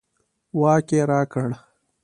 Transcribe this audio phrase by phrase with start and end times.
[0.59, 1.49] واک یې راکړ.